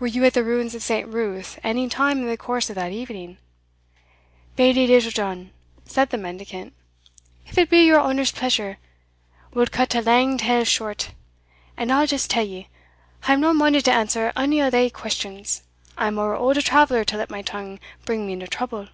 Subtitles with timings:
[0.00, 1.06] "Were you at the ruins of St.
[1.08, 3.38] Ruth any time in the course of that evening?"
[4.56, 5.52] "Bailie Littlejohn,"
[5.84, 6.72] said the mendicant,
[7.46, 8.78] "if it be your honour's pleasure,
[9.52, 11.12] we'll cut a lang tale short,
[11.76, 12.66] and I'll just tell ye,
[13.28, 15.62] I am no minded to answer ony o' thae questions
[15.96, 18.88] I'm ower auld a traveller to let my tongue bring me into trouble."